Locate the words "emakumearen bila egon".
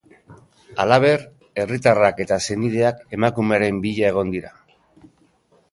3.19-4.35